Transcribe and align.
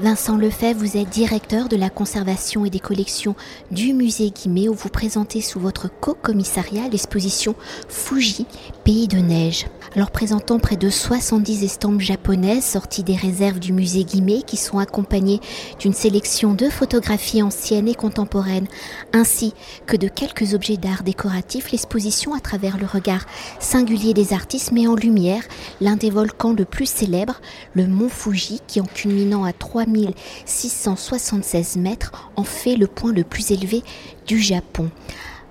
Vincent 0.00 0.38
Lefebvre, 0.38 0.80
vous 0.80 0.96
êtes 0.96 1.10
directeur 1.10 1.68
de 1.68 1.76
la 1.76 1.90
conservation 1.90 2.64
et 2.64 2.70
des 2.70 2.80
collections 2.80 3.36
du 3.70 3.92
musée 3.92 4.30
Guimet 4.30 4.70
où 4.70 4.72
vous 4.72 4.88
présentez 4.88 5.42
sous 5.42 5.60
votre 5.60 5.90
co-commissariat 6.00 6.88
l'exposition 6.88 7.54
Fuji, 7.86 8.46
pays 8.82 9.08
de 9.08 9.18
neige. 9.18 9.66
Alors 9.94 10.10
présentant 10.10 10.58
près 10.58 10.76
de 10.76 10.88
70 10.88 11.64
estampes 11.64 12.00
japonaises 12.00 12.64
sorties 12.64 13.02
des 13.02 13.16
réserves 13.16 13.58
du 13.58 13.74
musée 13.74 14.04
Guimet 14.04 14.40
qui 14.40 14.56
sont 14.56 14.78
accompagnées 14.78 15.40
d'une 15.80 15.92
sélection 15.92 16.54
de 16.54 16.70
photographies 16.70 17.42
anciennes 17.42 17.88
et 17.88 17.94
contemporaines 17.94 18.68
ainsi 19.12 19.52
que 19.86 19.96
de 19.98 20.08
quelques 20.08 20.54
objets 20.54 20.78
d'art 20.78 21.02
décoratifs, 21.02 21.72
l'exposition 21.72 22.32
à 22.32 22.40
travers 22.40 22.78
le 22.78 22.86
regard 22.86 23.26
singulier 23.58 24.14
des 24.14 24.32
artistes 24.32 24.72
met 24.72 24.86
en 24.86 24.94
lumière 24.94 25.42
l'un 25.82 25.96
des 25.96 26.10
volcans 26.10 26.54
le 26.54 26.64
plus 26.64 26.88
célèbres, 26.88 27.40
le 27.74 27.86
mont 27.86 28.08
Fuji 28.08 28.60
qui 28.66 28.80
en 28.80 28.86
culminant 28.86 29.44
à 29.44 29.52
3676 29.92 31.76
mètres 31.76 32.30
en 32.36 32.44
fait 32.44 32.76
le 32.76 32.86
point 32.86 33.12
le 33.12 33.24
plus 33.24 33.50
élevé 33.50 33.82
du 34.26 34.40
Japon. 34.40 34.90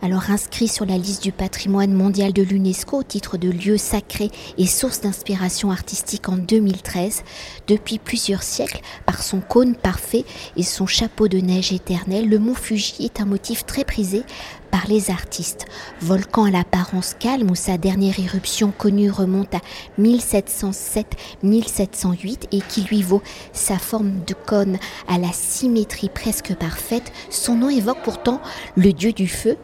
Alors 0.01 0.29
inscrit 0.29 0.69
sur 0.69 0.85
la 0.85 0.97
liste 0.97 1.23
du 1.23 1.33
patrimoine 1.33 1.91
mondial 1.91 2.31
de 2.31 2.41
l'UNESCO 2.41 2.99
au 2.99 3.03
titre 3.03 3.37
de 3.37 3.49
lieu 3.49 3.77
sacré 3.77 4.31
et 4.57 4.65
source 4.65 5.01
d'inspiration 5.01 5.71
artistique 5.71 6.29
en 6.29 6.37
2013, 6.37 7.23
depuis 7.67 7.99
plusieurs 7.99 8.43
siècles, 8.43 8.79
par 9.05 9.21
son 9.21 9.41
cône 9.41 9.75
parfait 9.75 10.23
et 10.55 10.63
son 10.63 10.87
chapeau 10.87 11.27
de 11.27 11.39
neige 11.39 11.73
éternel, 11.73 12.29
le 12.29 12.39
mont 12.39 12.53
Fuji 12.53 13.03
est 13.03 13.19
un 13.19 13.25
motif 13.25 13.65
très 13.65 13.83
prisé 13.83 14.23
par 14.71 14.87
les 14.87 15.11
artistes. 15.11 15.65
Volcan 15.99 16.45
à 16.45 16.51
l'apparence 16.51 17.13
calme 17.19 17.51
où 17.51 17.55
sa 17.55 17.77
dernière 17.77 18.19
éruption 18.19 18.71
connue 18.71 19.11
remonte 19.11 19.55
à 19.55 19.61
1707-1708 19.99 22.47
et 22.53 22.61
qui 22.61 22.83
lui 22.83 23.01
vaut 23.01 23.21
sa 23.51 23.77
forme 23.77 24.23
de 24.25 24.33
cône 24.33 24.77
à 25.09 25.17
la 25.17 25.33
symétrie 25.33 26.09
presque 26.09 26.55
parfaite, 26.55 27.11
son 27.29 27.55
nom 27.55 27.69
évoque 27.69 28.01
pourtant 28.03 28.39
le 28.77 28.93
dieu 28.93 29.11
du 29.11 29.27
feu, 29.27 29.57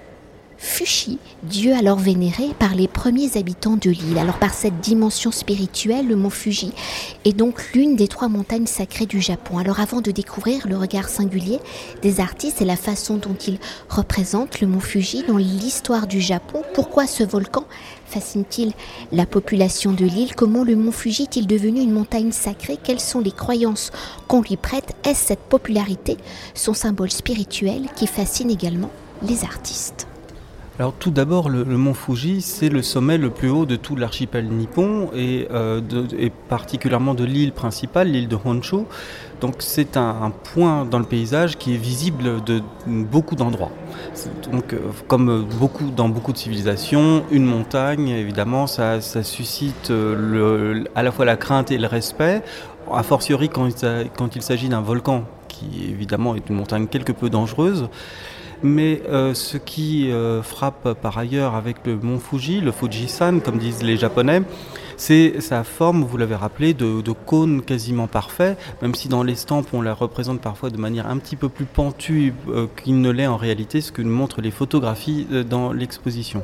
Fushi, 0.68 1.20
dieu 1.44 1.74
alors 1.74 2.00
vénéré 2.00 2.50
par 2.58 2.74
les 2.74 2.88
premiers 2.88 3.38
habitants 3.38 3.78
de 3.78 3.92
l'île. 3.92 4.18
Alors 4.18 4.40
par 4.40 4.54
cette 4.54 4.82
dimension 4.82 5.32
spirituelle, 5.32 6.08
le 6.08 6.16
mont 6.16 6.32
Fuji 6.32 6.74
est 7.24 7.34
donc 7.34 7.72
l'une 7.74 7.96
des 7.96 8.08
trois 8.08 8.30
montagnes 8.30 8.66
sacrées 8.66 9.06
du 9.06 9.22
Japon. 9.22 9.60
Alors 9.60 9.80
avant 9.80 10.02
de 10.02 10.10
découvrir 10.10 10.68
le 10.68 10.76
regard 10.76 11.08
singulier 11.08 11.60
des 12.02 12.20
artistes 12.20 12.62
et 12.62 12.66
la 12.66 12.76
façon 12.76 13.18
dont 13.18 13.36
ils 13.48 13.60
représentent 13.90 14.60
le 14.60 14.68
mont 14.68 14.80
Fuji 14.80 15.24
dans 15.28 15.38
l'histoire 15.38 16.08
du 16.08 16.20
Japon, 16.20 16.64
pourquoi 16.74 17.06
ce 17.06 17.24
volcan 17.24 17.64
fascine-t-il 18.08 18.74
la 19.12 19.28
population 19.28 19.94
de 19.94 20.04
l'île? 20.04 20.36
Comment 20.36 20.64
le 20.64 20.76
mont 20.76 20.92
Fuji 20.92 21.24
est-il 21.24 21.48
devenu 21.48 21.80
une 21.80 21.94
montagne 21.94 22.32
sacrée? 22.32 22.80
Quelles 22.84 23.00
sont 23.00 23.20
les 23.20 23.32
croyances 23.32 23.92
qu'on 24.28 24.42
lui 24.42 24.58
prête? 24.58 24.94
Est-ce 25.06 25.28
cette 25.28 25.48
popularité, 25.48 26.18
son 26.56 26.74
symbole 26.74 27.12
spirituel 27.12 27.84
qui 27.96 28.08
fascine 28.08 28.50
également 28.50 28.92
les 29.22 29.44
artistes? 29.44 30.08
Alors 30.78 30.94
tout 30.94 31.12
d'abord, 31.12 31.48
le, 31.48 31.64
mont 31.64 31.94
Fuji, 31.94 32.42
c'est 32.42 32.68
le 32.68 32.82
sommet 32.82 33.18
le 33.18 33.30
plus 33.30 33.50
haut 33.50 33.66
de 33.66 33.78
tout 33.78 33.96
l'archipel 33.96 34.50
nippon 34.50 35.10
et, 35.16 35.48
euh, 35.52 35.80
particulièrement 36.50 37.14
de 37.14 37.24
l'île 37.24 37.54
principale, 37.54 38.10
l'île 38.10 38.28
de 38.28 38.38
Honshu. 38.44 38.80
Donc 39.40 39.56
c'est 39.60 39.96
un, 39.96 40.34
point 40.54 40.84
dans 40.84 41.00
le 41.00 41.06
paysage 41.06 41.58
qui 41.58 41.76
est 41.76 41.78
visible 41.78 42.44
de 42.44 42.62
beaucoup 42.86 43.36
d'endroits. 43.36 43.72
Donc 44.52 44.74
euh, 44.74 44.80
comme 45.08 45.46
beaucoup 45.60 45.92
dans 45.96 46.10
beaucoup 46.10 46.34
de 46.34 46.38
civilisations, 46.38 47.24
une 47.32 47.46
montagne, 47.46 48.10
évidemment, 48.10 48.68
ça, 48.68 49.00
suscite 49.02 49.92
euh, 49.92 50.84
à 50.94 51.04
la 51.04 51.12
fois 51.14 51.24
la 51.24 51.38
crainte 51.38 51.72
et 51.72 51.78
le 51.78 51.88
respect, 51.88 52.42
a 52.92 53.02
fortiori 53.02 53.48
quand 53.48 54.36
il 54.36 54.42
s'agit 54.42 54.68
d'un 54.68 54.82
volcan 54.82 55.24
qui 55.48 55.90
évidemment 55.90 56.36
est 56.36 56.50
une 56.50 56.56
montagne 56.56 56.88
quelque 56.88 57.14
peu 57.14 57.30
dangereuse. 57.30 57.88
Mais 58.64 59.02
euh, 59.08 59.34
ce 59.34 59.58
qui 59.58 60.12
euh, 60.12 60.42
frappe 60.42 60.94
par 61.02 61.18
ailleurs 61.18 61.56
avec 61.56 61.78
le 61.86 61.98
mont 61.98 62.20
Fuji, 62.20 62.62
le 62.62 62.72
Fujisan, 62.72 63.40
comme 63.40 63.58
disent 63.58 63.84
les 63.84 63.98
Japonais, 63.98 64.42
c'est 64.98 65.42
sa 65.42 65.64
forme, 65.64 66.04
vous 66.04 66.18
l'avez 66.18 66.36
rappelé, 66.36 66.74
de, 66.74 67.02
cône 67.26 67.62
quasiment 67.62 68.08
parfait, 68.08 68.56
même 68.82 68.96
si 68.96 69.10
dans 69.10 69.24
l'estampe 69.24 69.68
on 69.74 69.82
la 69.82 69.94
représente 69.94 70.40
parfois 70.40 70.70
de 70.70 70.78
manière 70.78 71.08
un 71.08 71.18
petit 71.18 71.36
peu 71.36 71.50
plus 71.50 71.66
pentue 71.66 72.34
euh, 72.48 72.68
qu'il 72.82 73.02
ne 73.02 73.10
l'est 73.10 73.28
en 73.28 73.38
réalité, 73.38 73.82
ce 73.82 73.92
que 73.92 74.02
nous 74.02 74.14
montrent 74.14 74.42
les 74.42 74.52
photographies 74.52 75.28
dans 75.50 75.74
l'exposition. 75.74 76.44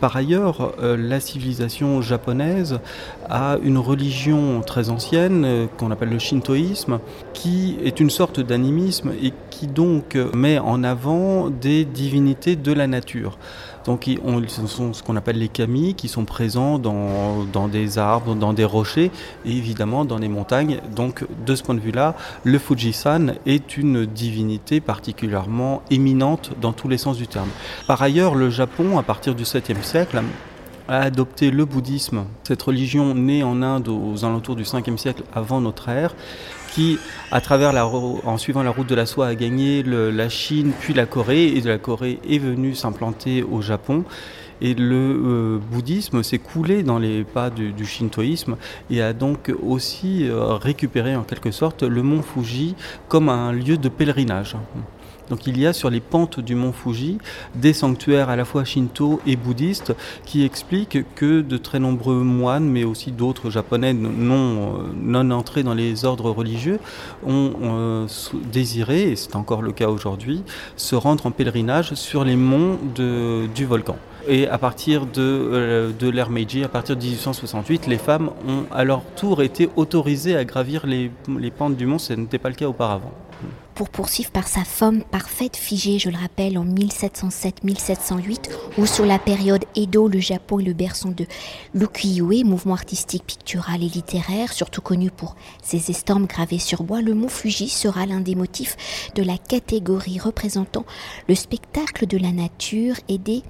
Par 0.00 0.16
ailleurs, 0.16 0.74
la 0.80 1.20
civilisation 1.20 2.02
japonaise 2.02 2.80
a 3.28 3.56
une 3.62 3.78
religion 3.78 4.60
très 4.60 4.90
ancienne 4.90 5.68
qu'on 5.78 5.90
appelle 5.90 6.10
le 6.10 6.18
shintoïsme, 6.18 7.00
qui 7.32 7.78
est 7.82 7.98
une 7.98 8.10
sorte 8.10 8.40
d'animisme 8.40 9.12
et 9.22 9.32
qui 9.50 9.66
donc 9.66 10.16
met 10.34 10.58
en 10.58 10.84
avant 10.84 11.48
des 11.48 11.84
divinités 11.84 12.56
de 12.56 12.72
la 12.72 12.86
nature. 12.86 13.38
Donc 13.86 14.10
ce 14.48 14.66
sont 14.66 14.92
ce 14.92 15.02
qu'on 15.02 15.16
appelle 15.16 15.38
les 15.38 15.48
kami 15.48 15.94
qui 15.94 16.08
sont 16.08 16.24
présents 16.24 16.78
dans, 16.78 17.44
dans, 17.44 17.68
des 17.68 17.98
arbres, 17.98 18.34
dans 18.34 18.52
des 18.52 18.64
rochers 18.64 19.12
et 19.44 19.50
évidemment 19.50 20.04
dans 20.04 20.18
les 20.18 20.28
montagnes. 20.28 20.80
Donc 20.94 21.24
de 21.46 21.54
ce 21.54 21.62
point 21.62 21.74
de 21.74 21.80
vue-là, 21.80 22.16
le 22.42 22.58
Fujisan 22.58 23.28
est 23.46 23.76
une 23.76 24.04
divinité 24.04 24.80
particulièrement 24.80 25.82
éminente 25.90 26.50
dans 26.60 26.72
tous 26.72 26.88
les 26.88 26.98
sens 26.98 27.16
du 27.16 27.28
terme. 27.28 27.48
Par 27.86 28.02
ailleurs, 28.02 28.34
le 28.34 28.50
Japon, 28.50 28.98
à 28.98 29.04
partir 29.04 29.34
du 29.36 29.44
7e 29.44 29.82
siècle, 29.82 30.20
a 30.88 31.00
adopté 31.00 31.50
le 31.50 31.64
bouddhisme, 31.64 32.24
cette 32.44 32.62
religion 32.62 33.14
née 33.14 33.42
en 33.42 33.62
Inde 33.62 33.88
aux 33.88 34.24
alentours 34.24 34.56
du 34.56 34.62
5e 34.62 34.96
siècle 34.96 35.22
avant 35.34 35.60
notre 35.60 35.88
ère, 35.88 36.14
qui, 36.76 36.98
à 37.32 37.40
travers 37.40 37.72
la, 37.72 37.86
en 37.86 38.36
suivant 38.36 38.62
la 38.62 38.68
route 38.68 38.86
de 38.86 38.94
la 38.94 39.06
soie, 39.06 39.28
a 39.28 39.34
gagné 39.34 39.82
la 39.82 40.28
Chine 40.28 40.72
puis 40.78 40.92
la 40.92 41.06
Corée, 41.06 41.46
et 41.46 41.62
de 41.62 41.70
la 41.70 41.78
Corée 41.78 42.20
est 42.28 42.36
venu 42.36 42.74
s'implanter 42.74 43.42
au 43.42 43.62
Japon. 43.62 44.04
Et 44.60 44.74
le 44.74 44.94
euh, 44.94 45.58
bouddhisme 45.58 46.22
s'est 46.22 46.38
coulé 46.38 46.82
dans 46.82 46.98
les 46.98 47.24
pas 47.24 47.48
du, 47.48 47.86
shintoïsme 47.86 48.56
et 48.90 49.00
a 49.00 49.14
donc 49.14 49.50
aussi 49.66 50.28
euh, 50.28 50.54
récupéré 50.54 51.16
en 51.16 51.22
quelque 51.22 51.50
sorte 51.50 51.82
le 51.82 52.02
mont 52.02 52.22
Fuji 52.22 52.74
comme 53.08 53.30
un 53.30 53.52
lieu 53.52 53.78
de 53.78 53.88
pèlerinage. 53.88 54.56
Donc 55.30 55.46
il 55.46 55.58
y 55.58 55.66
a 55.66 55.72
sur 55.72 55.90
les 55.90 56.00
pentes 56.00 56.40
du 56.40 56.54
mont 56.54 56.72
Fuji 56.72 57.18
des 57.54 57.72
sanctuaires 57.72 58.28
à 58.28 58.36
la 58.36 58.44
fois 58.44 58.64
shinto 58.64 59.20
et 59.26 59.36
bouddhistes 59.36 59.94
qui 60.24 60.44
expliquent 60.44 61.04
que 61.14 61.40
de 61.40 61.56
très 61.56 61.78
nombreux 61.78 62.22
moines, 62.22 62.68
mais 62.68 62.84
aussi 62.84 63.12
d'autres 63.12 63.50
japonais 63.50 63.92
non, 63.92 64.06
euh, 64.06 64.82
non 65.00 65.30
entrés 65.30 65.62
dans 65.62 65.74
les 65.74 66.04
ordres 66.04 66.30
religieux, 66.30 66.78
ont 67.26 67.52
euh, 67.62 68.06
désiré, 68.52 69.10
et 69.10 69.16
c'est 69.16 69.36
encore 69.36 69.62
le 69.62 69.72
cas 69.72 69.88
aujourd'hui, 69.88 70.42
se 70.76 70.94
rendre 70.94 71.26
en 71.26 71.30
pèlerinage 71.30 71.94
sur 71.94 72.24
les 72.24 72.36
monts 72.36 72.78
du 72.96 73.64
volcan. 73.64 73.96
Et 74.28 74.48
à 74.48 74.58
partir 74.58 75.06
de, 75.06 75.22
euh, 75.22 75.92
l'ère 76.12 76.30
Meiji, 76.30 76.64
à 76.64 76.68
partir 76.68 76.96
de 76.96 77.02
1868, 77.02 77.86
les 77.86 77.98
femmes 77.98 78.30
ont 78.48 78.64
à 78.72 78.82
leur 78.82 79.02
tour 79.14 79.42
été 79.42 79.68
autorisées 79.76 80.36
à 80.36 80.44
gravir 80.44 80.86
les, 80.86 81.12
les 81.38 81.50
pentes 81.50 81.76
du 81.76 81.86
mont, 81.86 81.98
ce 81.98 82.12
n'était 82.12 82.38
pas 82.38 82.48
le 82.48 82.56
cas 82.56 82.66
auparavant 82.66 83.12
pour 83.76 83.90
poursuivre 83.90 84.30
par 84.30 84.48
sa 84.48 84.64
forme 84.64 85.02
parfaite 85.02 85.54
figée, 85.54 85.98
je 85.98 86.08
le 86.08 86.16
rappelle, 86.16 86.56
en 86.56 86.64
1707-1708, 86.64 88.48
où 88.78 88.86
sur 88.86 89.04
la 89.04 89.18
période 89.18 89.66
Edo, 89.74 90.08
le 90.08 90.18
Japon 90.18 90.60
est 90.60 90.64
le 90.64 90.72
berceau 90.72 91.10
de 91.10 91.26
l'ukiyo-e, 91.74 92.42
mouvement 92.42 92.72
artistique, 92.72 93.24
pictural 93.26 93.82
et 93.82 93.88
littéraire, 93.88 94.54
surtout 94.54 94.80
connu 94.80 95.10
pour 95.10 95.36
ses 95.62 95.90
estampes 95.90 96.26
gravées 96.26 96.58
sur 96.58 96.84
bois, 96.84 97.02
le 97.02 97.12
mont 97.12 97.28
Fuji 97.28 97.68
sera 97.68 98.06
l'un 98.06 98.20
des 98.20 98.34
motifs 98.34 99.12
de 99.14 99.22
la 99.22 99.36
catégorie 99.36 100.18
représentant 100.18 100.86
le 101.28 101.34
spectacle 101.34 102.06
de 102.06 102.16
la 102.16 102.32
nature 102.32 102.96
et 103.08 103.18
des... 103.18 103.42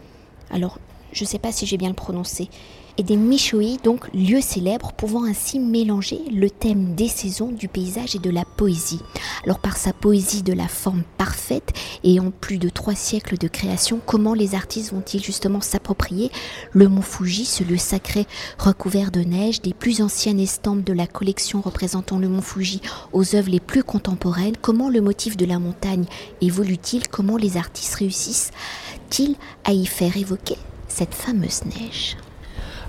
Alors, 0.50 0.80
je 1.12 1.22
ne 1.22 1.28
sais 1.28 1.38
pas 1.38 1.52
si 1.52 1.66
j'ai 1.66 1.76
bien 1.76 1.88
le 1.88 1.94
prononcé, 1.94 2.50
et 2.98 3.02
des 3.02 3.16
Mishoi, 3.16 3.76
donc 3.82 4.12
lieux 4.14 4.40
célèbres, 4.40 4.92
pouvant 4.92 5.24
ainsi 5.24 5.58
mélanger 5.58 6.20
le 6.32 6.50
thème 6.50 6.94
des 6.94 7.08
saisons, 7.08 7.52
du 7.52 7.68
paysage 7.68 8.16
et 8.16 8.18
de 8.18 8.30
la 8.30 8.44
poésie. 8.44 9.00
Alors 9.44 9.58
par 9.58 9.76
sa 9.76 9.92
poésie 9.92 10.42
de 10.42 10.52
la 10.52 10.68
forme 10.68 11.02
parfaite 11.18 11.72
et 12.04 12.20
en 12.20 12.30
plus 12.30 12.58
de 12.58 12.68
trois 12.68 12.94
siècles 12.94 13.38
de 13.38 13.48
création, 13.48 14.00
comment 14.04 14.34
les 14.34 14.54
artistes 14.54 14.92
vont-ils 14.92 15.22
justement 15.22 15.60
s'approprier 15.60 16.30
le 16.72 16.88
mont 16.88 17.02
Fuji, 17.02 17.44
ce 17.44 17.64
lieu 17.64 17.76
sacré 17.76 18.26
recouvert 18.58 19.10
de 19.10 19.20
neige, 19.20 19.62
des 19.62 19.74
plus 19.74 20.02
anciennes 20.02 20.40
estampes 20.40 20.84
de 20.84 20.92
la 20.92 21.06
collection 21.06 21.60
représentant 21.60 22.18
le 22.18 22.28
mont 22.28 22.42
Fuji 22.42 22.80
aux 23.12 23.34
œuvres 23.34 23.50
les 23.50 23.60
plus 23.60 23.84
contemporaines, 23.84 24.56
comment 24.60 24.88
le 24.88 25.00
motif 25.00 25.36
de 25.36 25.46
la 25.46 25.58
montagne 25.58 26.06
évolue-t-il, 26.40 27.08
comment 27.08 27.36
les 27.36 27.56
artistes 27.56 27.94
réussissent-ils 27.94 29.36
à 29.64 29.72
y 29.72 29.86
faire 29.86 30.16
évoquer 30.16 30.56
cette 30.88 31.14
fameuse 31.14 31.64
neige? 31.64 32.16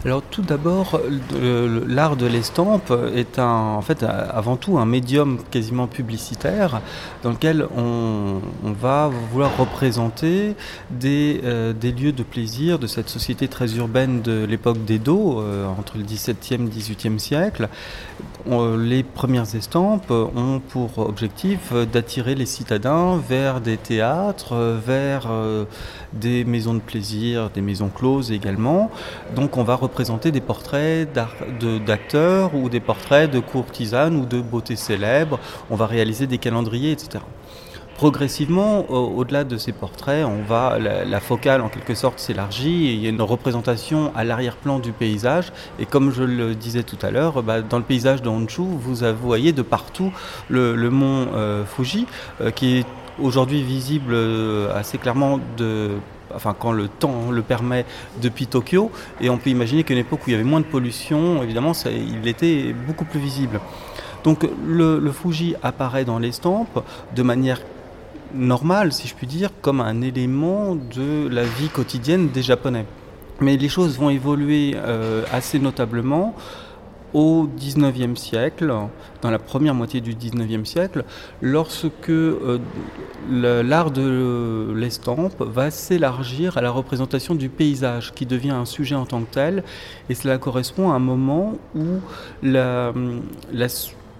Alors 0.05 0.21
tout 0.21 0.41
d'abord, 0.41 1.01
l'art 1.87 2.15
de 2.15 2.27
l'estampe 2.27 2.93
est 3.15 3.39
un, 3.39 3.47
en 3.47 3.81
fait 3.81 4.03
avant 4.03 4.55
tout 4.55 4.77
un 4.77 4.85
médium 4.85 5.39
quasiment 5.51 5.87
publicitaire 5.87 6.81
dans 7.23 7.31
lequel 7.31 7.67
on, 7.75 8.39
va 8.79 9.09
vouloir 9.31 9.57
représenter 9.57 10.55
des, 10.91 11.41
euh, 11.43 11.73
des, 11.73 11.91
lieux 11.91 12.11
de 12.11 12.23
plaisir 12.23 12.77
de 12.79 12.85
cette 12.85 13.09
société 13.09 13.47
très 13.47 13.75
urbaine 13.75 14.21
de 14.21 14.45
l'époque 14.45 14.85
d'Edo, 14.85 15.41
euh, 15.41 15.65
entre 15.65 15.97
le 15.97 16.03
XVIIe 16.03 16.35
et 16.51 16.57
XVIIIe 16.57 17.19
siècle. 17.19 17.67
les 18.77 19.03
premières 19.03 19.55
estampes 19.55 20.11
ont 20.11 20.61
pour 20.69 20.99
objectif 20.99 21.73
d'attirer 21.91 22.35
les 22.35 22.45
citadins 22.45 23.17
vers 23.17 23.61
des 23.61 23.77
théâtres, 23.77 24.77
vers 24.85 25.27
euh, 25.29 25.65
des 26.13 26.45
maisons 26.45 26.75
de 26.75 26.79
plaisir, 26.79 27.49
des 27.49 27.61
maisons 27.61 27.89
closes 27.89 28.31
également. 28.31 28.91
Donc 29.35 29.57
on 29.57 29.63
va 29.63 29.75
représenter 29.75 29.96
des 30.31 30.41
portraits 30.41 31.11
d'acteurs 31.85 32.53
ou 32.55 32.69
des 32.69 32.79
portraits 32.79 33.29
de 33.29 33.39
courtisanes 33.39 34.15
ou 34.15 34.25
de 34.25 34.41
beauté 34.41 34.75
célèbres. 34.75 35.39
On 35.69 35.75
va 35.75 35.87
réaliser 35.87 36.27
des 36.27 36.37
calendriers, 36.37 36.91
etc. 36.91 37.23
Progressivement, 37.97 38.85
au-delà 38.91 39.43
de 39.43 39.57
ces 39.57 39.71
portraits, 39.71 40.23
on 40.23 40.43
va, 40.47 40.77
la, 40.77 41.19
focale 41.19 41.61
en 41.61 41.67
quelque 41.67 41.95
sorte 41.95 42.19
s'élargit, 42.19 42.93
il 42.93 43.01
y 43.01 43.07
a 43.07 43.09
une 43.09 43.23
représentation 43.23 44.11
à 44.15 44.23
l'arrière-plan 44.23 44.77
du 44.77 44.91
paysage, 44.91 45.51
et 45.79 45.87
comme 45.87 46.11
je 46.11 46.21
le 46.21 46.53
disais 46.53 46.83
tout 46.83 46.99
à 47.01 47.09
l'heure, 47.09 47.41
bah, 47.41 47.61
dans 47.61 47.79
le 47.79 47.83
paysage 47.83 48.21
de 48.21 48.29
vous 48.29 49.27
voyez 49.27 49.51
de 49.51 49.63
partout 49.63 50.11
le, 50.49 50.75
mont 50.89 51.27
euh, 51.33 51.65
Fuji, 51.65 52.05
euh, 52.41 52.51
qui 52.51 52.77
est 52.77 52.85
aujourd'hui 53.19 53.63
visible 53.63 54.13
euh, 54.13 54.77
assez 54.77 54.99
clairement 54.99 55.39
de 55.57 55.93
enfin 56.35 56.53
quand 56.57 56.73
le 56.73 56.87
temps 56.89 57.31
le 57.31 57.41
permet, 57.41 57.85
depuis 58.21 58.45
Tokyo. 58.45 58.91
Et 59.21 59.29
on 59.31 59.37
peut 59.37 59.49
imaginer 59.49 59.83
qu'à 59.83 59.93
une 59.93 60.01
époque 60.01 60.19
où 60.27 60.29
il 60.29 60.33
y 60.33 60.35
avait 60.35 60.43
moins 60.43 60.59
de 60.59 60.65
pollution, 60.65 61.41
évidemment, 61.41 61.71
il 61.85 62.27
était 62.27 62.73
beaucoup 62.73 63.05
plus 63.05 63.19
visible. 63.19 63.59
Donc 64.23 64.47
le, 64.67 65.11
Fuji 65.11 65.55
apparaît 65.63 66.05
dans 66.05 66.19
l'estampe 66.19 66.83
de 67.15 67.23
manière 67.23 67.61
normale, 68.33 68.93
si 68.93 69.07
je 69.07 69.15
puis 69.15 69.27
dire, 69.27 69.49
comme 69.61 69.81
un 69.81 70.01
élément 70.01 70.75
de 70.75 71.27
la 71.27 71.43
vie 71.43 71.69
quotidienne 71.69 72.29
des 72.29 72.41
Japonais. 72.41 72.85
Mais 73.39 73.57
les 73.57 73.69
choses 73.69 73.97
vont 73.97 74.09
évoluer 74.09 74.75
euh, 74.75 75.23
assez 75.31 75.59
notablement 75.59 76.35
au 77.13 77.47
XIXe 77.57 78.19
siècle, 78.19 78.73
dans 79.21 79.31
la 79.31 79.39
première 79.39 79.73
moitié 79.73 80.01
du 80.01 80.13
XIXe 80.13 80.69
siècle, 80.69 81.05
lorsque 81.41 82.09
euh, 82.09 82.59
l'art 83.29 83.91
de 83.91 84.73
l'estampe 84.75 85.41
va 85.41 85.71
s'élargir 85.71 86.57
à 86.57 86.61
la 86.61 86.69
représentation 86.69 87.33
du 87.33 87.49
paysage, 87.49 88.13
qui 88.13 88.25
devient 88.25 88.51
un 88.51 88.65
sujet 88.65 88.95
en 88.95 89.05
tant 89.05 89.21
que 89.21 89.33
tel, 89.33 89.63
et 90.09 90.15
cela 90.15 90.37
correspond 90.37 90.91
à 90.91 90.95
un 90.95 90.99
moment 90.99 91.53
où 91.75 92.01
la 92.43 92.93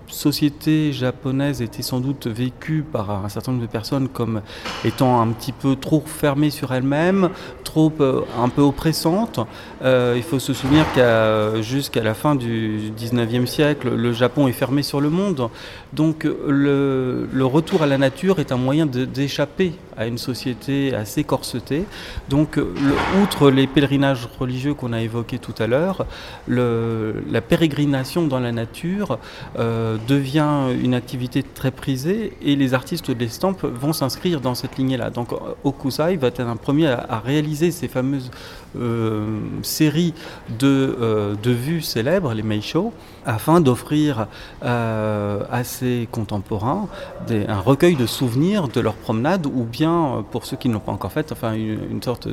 société 0.08 0.92
japonaise 0.94 1.62
était 1.62 1.82
sans 1.82 2.00
doute 2.00 2.28
vécue 2.28 2.84
par 2.84 3.12
un 3.12 3.30
certain 3.30 3.52
nombre 3.52 3.64
de 3.64 3.72
personnes 3.72 4.08
comme 4.08 4.42
étant 4.86 5.22
un 5.22 5.28
petit 5.30 5.52
peu 5.52 5.76
trop 5.76 6.04
fermée 6.06 6.50
sur 6.50 6.74
elle-même, 6.74 7.30
trop 7.64 7.92
euh, 8.00 8.22
un 8.40 8.50
peu 8.50 8.62
oppressante. 8.62 9.40
Euh, 9.84 10.14
il 10.16 10.24
faut 10.24 10.40
se 10.40 10.54
souvenir 10.54 10.86
qu'à 10.94 11.62
jusqu'à 11.62 12.04
la 12.04 12.14
fin 12.14 12.36
du 12.36 12.92
19e 12.98 13.46
siècle, 13.46 13.94
le 13.94 14.14
Japon 14.14 14.48
est 14.48 14.54
fermé 14.54 14.84
sur 14.84 15.02
le 15.02 15.10
monde. 15.10 15.50
Donc 15.94 16.24
le, 16.24 17.28
le 17.32 17.46
retour 17.46 17.84
à 17.84 17.86
la 17.86 17.98
nature 17.98 18.40
est 18.40 18.52
un 18.52 18.58
moyen 18.58 18.86
d'échapper 18.86 19.74
à 19.98 20.08
une 20.08 20.18
société 20.18 20.94
assez 20.94 21.24
corsetée. 21.24 21.86
Donc 22.30 22.58
le, 22.58 22.74
outre 23.22 23.50
les 23.50 23.68
pèlerinages 23.68 24.28
religieux 24.40 24.74
qu'on 24.74 24.94
a 24.94 25.02
évoqués 25.02 25.40
tout 25.40 25.56
à 25.60 25.68
l'heure, 25.68 26.06
la 26.48 27.42
pérégrination 27.42 28.28
dans 28.28 28.40
la 28.40 28.52
nature 28.52 29.20
euh, 29.58 29.98
devient 30.08 30.74
une 30.82 30.94
activité 30.94 31.44
très 31.44 31.72
prisée 31.72 32.34
et 32.42 32.56
les 32.56 32.74
artistes 32.74 33.12
de 33.12 33.20
l'estampe 33.20 33.64
vont 33.64 33.94
s'inscrire 33.94 34.42
dans 34.42 34.56
cette 34.56 34.78
lignée-là. 34.78 35.10
Donc 35.10 35.30
Okusai 35.64 36.16
va 36.18 36.28
être 36.28 36.42
un 36.42 36.56
premier 36.56 36.88
à, 36.88 37.22
réaliser 37.24 37.72
ces 37.72 37.88
fameuses 37.88 38.32
euh, 38.76 39.40
séries 39.64 40.14
de, 40.60 40.98
euh, 41.00 41.36
de, 41.42 41.52
vues 41.52 41.82
célèbres, 41.82 42.34
les 42.34 42.44
Meisho, 42.44 42.94
afin 43.26 43.62
d'offrir 43.62 44.28
euh, 44.64 45.44
à 45.50 45.64
ses 45.64 46.08
contemporains 46.12 46.88
un 47.30 47.60
recueil 47.60 47.96
de 47.96 48.06
souvenirs 48.06 48.68
de 48.68 48.80
leur 48.82 48.96
promenade 48.96 49.46
ou 49.46 49.64
bien, 49.64 50.26
pour 50.32 50.46
ceux 50.46 50.58
qui 50.58 50.70
ne 50.70 50.74
l'ont 50.74 50.80
pas 50.80 50.92
encore 50.92 51.12
fait, 51.12 51.32
enfin 51.32 51.54
une, 51.54 52.02
sorte 52.04 52.28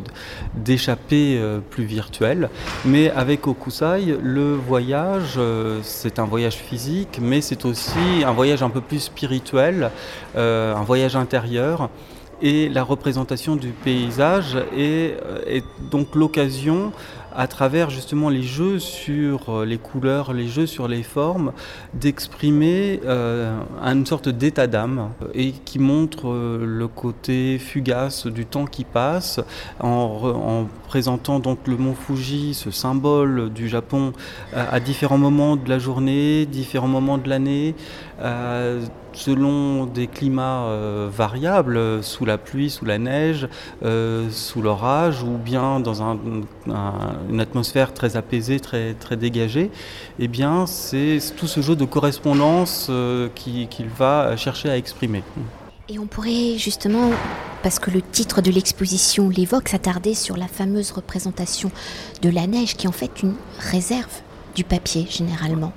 d'échappée 0.55 1.41
plus 1.71 1.85
virtuelle. 1.85 2.51
Mais 2.85 3.11
avec 3.11 3.47
Okusai, 3.47 4.17
le 4.23 4.55
voyage, 4.55 5.39
c'est 5.83 6.19
un 6.19 6.25
voyage 6.25 6.57
physique, 6.57 7.19
mais 7.21 7.41
c'est 7.41 7.65
aussi 7.65 8.25
un 8.25 8.33
voyage 8.33 8.63
un 8.63 8.71
peu 8.71 8.81
plus 8.81 9.01
spirituel, 9.01 9.91
un 10.37 10.83
voyage 10.85 11.17
intérieur. 11.17 11.89
Et 12.45 12.69
la 12.69 12.85
représentation 12.85 13.57
du 13.57 13.71
paysage 13.71 14.57
est, 14.77 15.17
euh, 15.25 15.43
est 15.47 15.65
donc 15.91 16.15
l'occasion 16.15 16.93
à 17.35 17.47
travers 17.47 17.91
justement 17.91 18.29
les 18.29 18.43
jeux 18.43 18.79
sur 18.79 19.49
euh, 19.49 19.65
les 19.65 19.79
couleurs, 19.79 20.33
les 20.33 20.47
jeux 20.47 20.67
sur 20.67 20.87
les 20.87 21.03
formes, 21.03 21.53
d'exprimer 21.93 23.01
euh, 23.05 23.59
une 23.83 24.07
sorte 24.07 24.29
d'état 24.29 24.67
d'âme 24.67 25.11
et 25.35 25.53
qui 25.53 25.79
montre 25.79 26.29
euh, 26.29 26.65
le 26.65 26.87
côté 26.87 27.59
fugace 27.59 28.27
du 28.27 28.47
temps 28.47 28.67
qui 28.67 28.85
passe 28.85 29.41
en, 29.81 30.67
présentant 30.87 31.41
donc 31.41 31.67
le 31.67 31.77
mont 31.77 31.95
Fuji, 31.95 32.55
ce 32.55 32.71
symbole 32.71 33.51
du 33.53 33.69
Japon, 33.69 34.13
à 34.55 34.79
différents 34.79 35.19
moments 35.19 35.57
de 35.57 35.69
la 35.69 35.79
journée, 35.79 36.47
différents 36.47 36.89
moments 36.89 37.19
de 37.19 37.29
l'année 37.29 37.75
selon 39.15 39.87
des 39.87 40.07
climats 40.07 40.65
euh, 40.65 41.09
variables, 41.11 42.03
sous 42.03 42.25
la 42.25 42.39
pluie, 42.39 42.71
sous 42.71 42.85
la 42.85 42.99
neige, 42.99 43.49
euh, 43.85 44.29
sous 44.31 44.63
l'orage, 44.63 45.23
ou 45.23 45.39
bien 45.39 45.81
dans 45.81 46.03
une 46.03 47.41
atmosphère 47.41 47.95
très 47.95 48.17
apaisée, 48.17 48.61
très, 48.61 48.95
très 48.95 49.17
dégagée, 49.17 49.71
eh 50.19 50.29
bien 50.29 50.67
c'est 50.67 51.19
tout 51.37 51.47
ce 51.47 51.61
jeu 51.61 51.77
de 51.77 51.85
correspondance 51.85 52.89
euh, 52.91 53.29
qu'il 53.35 53.89
va 53.97 54.37
chercher 54.37 54.71
à 54.71 54.77
exprimer. 54.77 55.23
Et 55.89 55.99
on 55.99 56.07
pourrait 56.07 56.57
justement, 56.57 57.11
parce 57.63 57.79
que 57.79 57.91
le 57.91 58.01
titre 58.01 58.41
de 58.41 58.51
l'exposition 58.51 59.29
l'évoque, 59.29 59.69
s'attarder 59.69 60.15
sur 60.15 60.37
la 60.37 60.49
fameuse 60.49 60.93
représentation 60.93 61.71
de 62.23 62.31
la 62.31 62.47
neige 62.47 62.75
qui 62.77 62.87
est 62.87 62.89
en 62.89 62.93
fait 62.93 63.23
une 63.23 63.35
réserve 63.59 64.23
du 64.55 64.65
papier 64.65 65.07
généralement. 65.11 65.73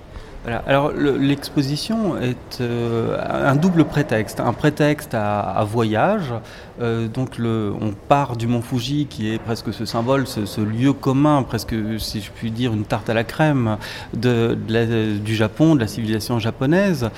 Alors 0.66 0.94
l'exposition 0.94 2.18
est 2.18 2.62
euh, 2.62 3.18
un 3.22 3.56
double 3.56 3.84
prétexte, 3.84 4.40
un 4.40 4.54
prétexte 4.54 5.14
à, 5.14 5.66
voyage. 5.70 6.34
Euh, 6.82 7.08
donc 7.10 7.38
on 7.40 7.92
part 8.08 8.38
du 8.38 8.48
mont 8.48 8.62
Fuji 8.62 9.08
qui 9.10 9.34
est 9.34 9.40
presque 9.40 9.74
ce 9.74 9.86
symbole, 9.86 10.26
ce, 10.26 10.62
lieu 10.62 10.94
commun, 10.94 11.44
presque 11.44 11.76
si 12.00 12.22
je 12.22 12.32
puis 12.32 12.52
dire 12.52 12.74
une 12.74 12.86
tarte 12.86 13.10
à 13.10 13.14
la 13.14 13.26
crème 13.26 13.78
du 14.14 15.36
Japon, 15.36 15.76
de 15.76 15.82
la 15.82 15.88
civilisation 15.88 16.40
japonaise. 16.40 17.10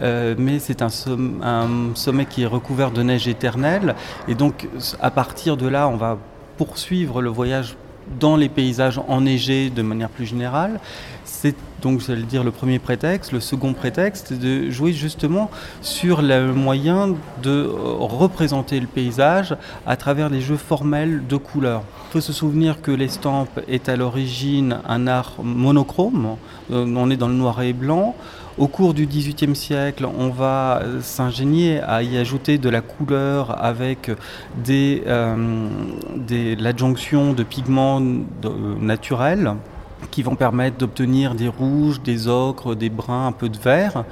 Euh, 0.00 0.36
mais 0.38 0.60
c'est 0.60 0.82
un 0.82 0.90
sommet 0.90 2.26
qui 2.26 2.42
est 2.42 2.46
recouvert 2.46 2.92
de 2.92 3.02
neige 3.02 3.26
éternelle 3.26 3.94
et 4.28 4.34
donc 4.34 4.68
à 5.00 5.10
partir 5.10 5.56
de 5.56 5.66
là 5.66 5.88
on 5.88 5.96
va 5.96 6.18
poursuivre 6.58 7.22
le 7.22 7.30
voyage 7.30 7.76
dans 8.20 8.36
les 8.36 8.48
paysages 8.48 9.00
enneigés 9.08 9.70
de 9.70 9.82
manière 9.82 10.08
plus 10.08 10.26
générale. 10.26 10.80
C'est 11.26 11.56
donc, 11.82 12.00
j'allais 12.00 12.22
dire, 12.22 12.44
le 12.44 12.52
premier 12.52 12.78
prétexte. 12.78 13.32
Le 13.32 13.40
second 13.40 13.72
prétexte, 13.74 14.28
c'est 14.28 14.38
de 14.38 14.70
jouer 14.70 14.92
justement 14.92 15.50
sur 15.82 16.22
le 16.22 16.52
moyen 16.52 17.08
de 17.42 17.50
euh, 17.50 17.96
représenter 17.98 18.80
le 18.80 18.86
paysage 18.86 19.54
à 19.86 19.96
travers 19.96 20.30
les 20.30 20.40
jeux 20.40 20.56
formels 20.56 21.26
de 21.26 21.36
couleurs. 21.36 21.82
Il 22.08 22.12
faut 22.12 22.20
se 22.20 22.32
souvenir 22.32 22.80
que 22.80 22.92
l'estampe 22.92 23.60
est 23.68 23.88
à 23.88 23.96
l'origine 23.96 24.78
un 24.88 25.06
art 25.08 25.34
monochrome. 25.42 26.36
Euh, 26.70 26.86
on 26.96 27.10
est 27.10 27.16
dans 27.16 27.28
le 27.28 27.34
noir 27.34 27.60
et 27.60 27.72
blanc. 27.72 28.14
Au 28.56 28.68
cours 28.68 28.94
du 28.94 29.06
XVIIIe 29.06 29.54
siècle, 29.54 30.06
on 30.18 30.30
va 30.30 30.80
s'ingénier 31.02 31.80
à 31.80 32.02
y 32.02 32.16
ajouter 32.16 32.56
de 32.56 32.70
la 32.70 32.80
couleur 32.80 33.62
avec 33.62 34.10
des, 34.64 35.02
euh, 35.06 35.68
l'adjonction 36.58 37.34
de 37.34 37.42
pigments 37.42 38.00
naturels 38.80 39.56
qui 40.10 40.22
vont 40.22 40.36
permettre 40.36 40.76
d'obtenir 40.76 41.34
des 41.34 41.48
rouges, 41.48 42.02
des 42.02 42.28
ocres, 42.28 42.74
des 42.74 42.90
bruns, 42.90 43.26
un 43.26 43.32
peu 43.32 43.48
de 43.48 43.58
vert. 43.58 44.04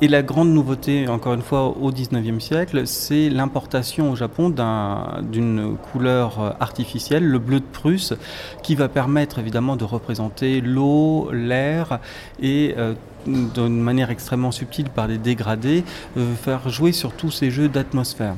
Et 0.00 0.06
la 0.06 0.22
grande 0.22 0.50
nouveauté, 0.50 1.08
encore 1.08 1.34
une 1.34 1.42
fois, 1.42 1.74
au 1.76 1.90
XIXe 1.90 2.42
siècle, 2.42 2.86
c'est 2.86 3.28
l'importation 3.28 4.12
au 4.12 4.16
Japon 4.16 4.48
d'une 4.48 5.76
couleur 5.90 6.56
artificielle, 6.60 7.24
le 7.24 7.40
bleu 7.40 7.58
de 7.58 7.64
Prusse, 7.64 8.14
qui 8.62 8.76
va 8.76 8.88
permettre 8.88 9.40
évidemment 9.40 9.74
de 9.74 9.82
représenter 9.82 10.60
l'eau, 10.60 11.30
l'air 11.32 11.98
et 12.40 12.74
euh, 12.78 12.94
d'une 13.26 13.80
manière 13.80 14.10
extrêmement 14.10 14.52
subtile 14.52 14.88
par 14.88 15.08
des 15.08 15.18
dégradés, 15.18 15.82
euh, 16.16 16.32
faire 16.36 16.68
jouer 16.68 16.92
sur 16.92 17.12
tous 17.12 17.32
ces 17.32 17.50
jeux 17.50 17.68
d'atmosphère. 17.68 18.36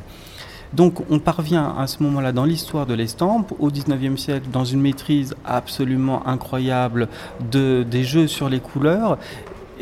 Donc 0.72 1.02
on 1.10 1.18
parvient 1.18 1.74
à 1.76 1.86
ce 1.86 2.02
moment-là 2.02 2.32
dans 2.32 2.44
l'histoire 2.44 2.86
de 2.86 2.94
l'estampe, 2.94 3.52
au 3.58 3.70
19e 3.70 4.16
siècle, 4.16 4.48
dans 4.52 4.64
une 4.64 4.80
maîtrise 4.80 5.34
absolument 5.44 6.26
incroyable 6.26 7.08
de, 7.50 7.84
des 7.88 8.04
jeux 8.04 8.26
sur 8.26 8.48
les 8.48 8.60
couleurs 8.60 9.18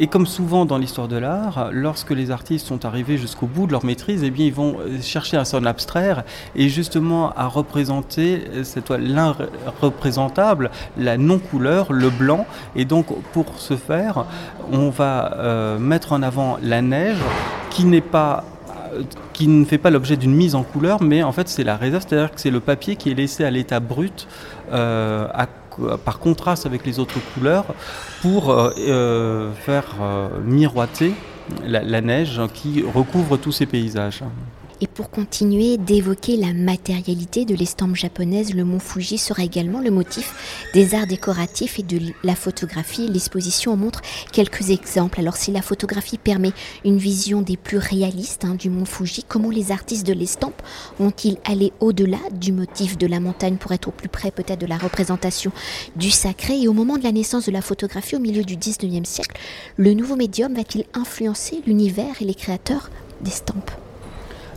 et 0.00 0.06
comme 0.06 0.26
souvent 0.26 0.64
dans 0.64 0.78
l'histoire 0.78 1.08
de 1.08 1.16
l'art, 1.16 1.70
lorsque 1.72 2.12
les 2.12 2.30
artistes 2.30 2.66
sont 2.66 2.84
arrivés 2.84 3.18
jusqu'au 3.18 3.46
bout 3.46 3.66
de 3.66 3.72
leur 3.72 3.84
maîtrise, 3.84 4.22
eh 4.22 4.30
bien, 4.30 4.46
ils 4.46 4.54
vont 4.54 4.76
euh, 4.78 5.00
chercher 5.02 5.36
à 5.36 5.44
s'en 5.44 5.64
abstraire 5.64 6.22
et 6.54 6.68
justement 6.68 7.32
à 7.32 7.46
représenter 7.46 8.44
euh, 8.54 8.64
cette 8.64 8.90
l'irreprésentable, 8.90 10.70
la 10.96 11.18
non-couleur, 11.18 11.92
le 11.92 12.10
blanc. 12.10 12.46
Et 12.76 12.84
donc, 12.84 13.06
pour 13.32 13.58
ce 13.58 13.76
faire, 13.76 14.24
on 14.72 14.90
va 14.90 15.36
euh, 15.36 15.78
mettre 15.78 16.12
en 16.12 16.22
avant 16.22 16.58
la 16.62 16.80
neige 16.80 17.18
qui 17.70 17.84
n'est 17.84 18.00
pas 18.00 18.44
qui 19.32 19.48
ne 19.48 19.64
fait 19.64 19.78
pas 19.78 19.90
l'objet 19.90 20.16
d'une 20.16 20.34
mise 20.34 20.54
en 20.54 20.62
couleur, 20.62 21.02
mais 21.02 21.22
en 21.22 21.32
fait 21.32 21.48
c'est 21.48 21.64
la 21.64 21.76
réserve, 21.76 22.04
c'est-à-dire 22.06 22.32
que 22.32 22.40
c'est 22.40 22.50
le 22.50 22.60
papier 22.60 22.96
qui 22.96 23.10
est 23.10 23.14
laissé 23.14 23.44
à 23.44 23.50
l'état 23.50 23.80
brut 23.80 24.26
euh, 24.72 25.96
par 26.04 26.18
contraste 26.18 26.66
avec 26.66 26.84
les 26.84 26.98
autres 26.98 27.18
couleurs 27.34 27.64
pour 28.20 28.50
euh, 28.50 28.70
euh, 28.78 29.52
faire 29.52 29.94
miroiter 30.44 31.14
la, 31.64 32.00
neige 32.00 32.40
qui 32.52 32.82
recouvre 32.82 33.36
tous 33.36 33.52
ces 33.52 33.66
paysages. 33.66 34.22
Et 34.80 34.86
pour 34.86 35.10
continuer 35.10 35.76
d'évoquer 35.76 36.36
la 36.36 36.52
matérialité 36.52 37.44
de 37.44 37.56
l'estampe 37.56 37.96
japonaise, 37.96 38.54
le 38.54 38.64
mont 38.64 38.78
Fuji 38.78 39.18
sera 39.18 39.42
également 39.42 39.80
le 39.80 39.90
motif 39.90 40.68
des 40.72 40.94
arts 40.94 41.08
décoratifs 41.08 41.80
et 41.80 41.82
de 41.82 42.00
la 42.22 42.36
photographie. 42.36 43.08
L'exposition 43.08 43.76
montre 43.76 44.02
quelques 44.32 44.70
exemples. 44.70 45.18
Alors 45.18 45.36
si 45.36 45.50
la 45.50 45.62
photographie 45.62 46.18
permet 46.18 46.52
une 46.84 46.98
vision 46.98 47.42
des 47.42 47.56
plus 47.56 47.78
réalistes 47.78 48.44
hein, 48.44 48.54
du 48.54 48.70
mont 48.70 48.84
Fuji, 48.84 49.24
comment 49.26 49.50
les 49.50 49.72
artistes 49.72 50.06
de 50.06 50.12
l'estampe 50.12 50.62
vont-ils 51.00 51.38
aller 51.44 51.72
au-delà 51.80 52.20
du 52.32 52.52
motif 52.52 52.96
de 52.98 53.08
la 53.08 53.18
montagne 53.18 53.56
pour 53.56 53.72
être 53.72 53.88
au 53.88 53.92
plus 53.92 54.08
près 54.08 54.30
peut-être 54.30 54.60
de 54.60 54.66
la 54.66 54.78
représentation 54.78 55.50
du 55.96 56.12
sacré? 56.12 56.60
Et 56.60 56.68
au 56.68 56.72
moment 56.72 56.98
de 56.98 57.02
la 57.02 57.12
naissance 57.12 57.46
de 57.46 57.52
la 57.52 57.62
photographie 57.62 58.14
au 58.14 58.20
milieu 58.20 58.44
du 58.44 58.56
19e 58.56 59.04
siècle, 59.04 59.36
le 59.76 59.92
nouveau 59.94 60.14
médium 60.14 60.54
va-t-il 60.54 60.84
influencer 60.94 61.62
l'univers 61.66 62.22
et 62.22 62.24
les 62.24 62.34
créateurs 62.34 62.90
d'estampes 63.20 63.72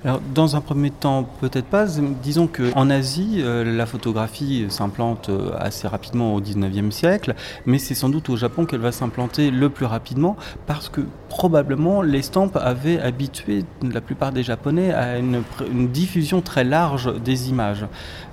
alors, 0.04 0.20
dans 0.34 0.56
un 0.56 0.62
premier 0.62 0.90
temps, 0.90 1.30
peut-être 1.42 1.68
pas. 1.68 1.86
Disons 2.24 2.48
qu'en 2.48 2.90
Asie, 2.90 3.36
euh, 3.38 3.64
la 3.64 3.86
photographie 3.86 4.66
s'implante 4.70 5.30
euh, 5.30 5.52
assez 5.60 5.88
rapidement 5.88 6.34
au 6.34 6.42
19e 6.42 6.90
siècle, 6.90 7.36
mais 7.68 7.78
c'est 7.78 7.94
sans 7.94 8.10
doute 8.10 8.28
au 8.30 8.36
Japon 8.36 8.66
qu'elle 8.66 8.80
va 8.80 8.92
s'implanter 8.92 9.52
le 9.52 9.70
plus 9.70 9.86
rapidement 9.86 10.38
parce 10.66 10.90
que 10.90 11.02
probablement 11.30 12.02
l'estampe 12.02 12.58
avait 12.58 13.00
habitué 13.00 13.64
la 13.84 14.02
plupart 14.02 14.32
des 14.32 14.42
Japonais 14.42 14.92
à 14.92 15.20
une, 15.20 15.44
diffusion 15.92 16.42
très 16.42 16.64
large 16.64 17.14
des 17.24 17.50
images. 17.50 17.86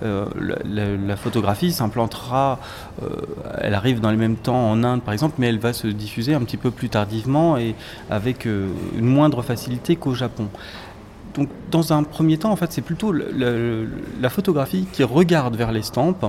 Euh, 0.03 0.25
la, 0.65 1.17
photographie 1.17 1.73
s'implantera, 1.73 2.59
elle 3.59 3.75
arrive 3.75 4.01
dans 4.01 4.11
les 4.11 4.17
mêmes 4.17 4.37
temps 4.37 4.71
en 4.71 4.83
Inde 4.85 5.03
par 5.03 5.13
exemple, 5.13 5.35
mais 5.39 5.49
elle 5.49 5.59
va 5.59 5.73
se 5.73 5.87
diffuser 5.87 6.35
un 6.35 6.41
petit 6.41 6.57
peu 6.57 6.71
plus 6.71 6.89
tardivement 6.89 7.57
et 7.57 7.75
avec 8.11 8.47
une 8.47 8.75
moindre 9.01 9.43
facilité 9.43 9.97
qu'au 9.97 10.15
Japon. 10.15 10.49
Donc, 11.39 11.49
dans 11.71 11.93
un 11.93 12.03
premier 12.03 12.37
temps, 12.37 12.51
en 12.51 12.57
fait, 12.57 12.73
c'est 12.73 12.83
plutôt 12.83 13.13
la 13.13 14.29
photographie 14.29 14.89
qui 14.93 15.05
regarde 15.05 15.55
vers 15.55 15.71
l'estampe. 15.71 16.27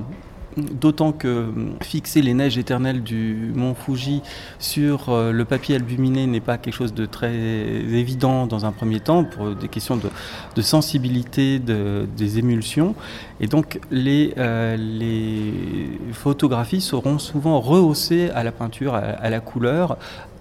D'autant 0.57 1.13
que 1.13 1.47
fixer 1.81 2.21
les 2.21 2.33
neiges 2.33 2.57
éternelles 2.57 3.01
du 3.01 3.51
mont 3.55 3.75
Fuji 3.75 4.21
sur 4.57 5.09
euh, 5.09 5.31
le 5.31 5.45
papier 5.45 5.75
albuminé 5.75 6.25
n'est 6.25 6.41
pas 6.41 6.57
quelque 6.57 6.73
chose 6.73 6.93
de 6.93 7.05
très 7.05 7.33
évident 7.33 8.47
dans 8.47 8.65
un 8.65 8.71
premier 8.71 8.99
temps 8.99 9.23
pour 9.23 9.51
des 9.51 9.67
questions 9.67 9.97
de, 9.97 10.61
sensibilité 10.61 11.59
des 11.59 12.39
émulsions. 12.39 12.95
Et 13.39 13.47
donc 13.47 13.79
euh, 13.93 14.75
les, 14.75 15.99
photographies 16.13 16.81
seront 16.81 17.19
souvent 17.19 17.61
rehaussées 17.61 18.29
à 18.31 18.43
la 18.43 18.51
peinture, 18.51 18.95
à 18.95 19.29
la 19.29 19.39
couleur, 19.39 19.97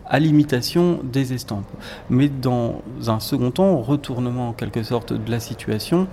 à 0.08 0.18
l'imitation 0.18 1.00
des 1.02 1.32
estampes. 1.32 1.68
Mais 2.10 2.28
dans 2.28 2.82
un 3.06 3.20
second 3.20 3.50
temps, 3.50 3.80
retournement 3.80 4.50
en 4.50 4.52
quelque 4.52 4.82
sorte 4.82 5.12
de 5.12 5.30
la 5.30 5.40
situation, 5.40 6.08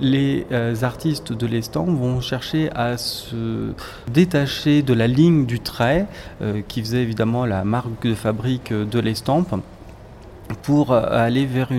les 0.00 0.46
euh, 0.52 0.74
artistes 0.82 1.32
de 1.32 1.46
l'estampe 1.46 1.88
vont 1.88 2.20
chercher 2.20 2.70
à 2.74 2.98
se 2.98 3.72
détacher 4.10 4.82
de 4.82 4.92
la 4.92 5.06
ligne 5.06 5.46
du 5.46 5.60
trait 5.60 6.06
euh, 6.42 6.62
qui 6.66 6.80
faisait 6.80 7.02
évidemment 7.02 7.46
la 7.46 7.64
marque 7.64 8.04
de 8.04 8.14
fabrique 8.14 8.72
de 8.72 8.98
l'estampe 8.98 9.54
pour 10.62 10.92
euh, 10.92 11.02
aller 11.10 11.46
vers 11.46 11.70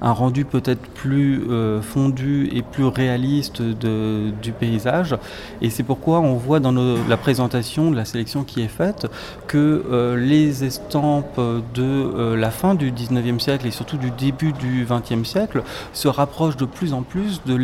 un 0.00 0.12
rendu 0.12 0.44
peut-être 0.44 0.80
plus 0.80 1.42
euh, 1.50 1.82
fondu 1.82 2.48
et 2.52 2.62
plus 2.62 2.84
réaliste 2.84 3.62
du 3.62 4.52
paysage. 4.52 5.16
Et 5.60 5.70
c'est 5.70 5.82
pourquoi 5.82 6.20
on 6.20 6.34
voit 6.34 6.60
dans 6.60 6.72
la 6.72 7.16
présentation 7.16 7.90
de 7.90 7.96
la 7.96 8.04
sélection 8.04 8.44
qui 8.44 8.62
est 8.62 8.68
faite 8.68 9.06
que 9.46 9.84
euh, 9.90 10.16
les 10.16 10.64
estampes 10.64 11.40
de 11.74 12.34
la 12.34 12.50
fin 12.50 12.74
du 12.74 12.92
19e 12.92 13.38
siècle 13.38 13.66
et 13.66 13.70
surtout 13.70 13.96
du 13.96 14.10
début 14.10 14.52
du 14.52 14.84
20e 14.84 15.24
siècle 15.24 15.62
se 15.92 16.08
rapprochent 16.08 16.56
de 16.56 16.64
plus 16.64 16.92
en 16.92 17.02
plus 17.02 17.42
de, 17.46 17.56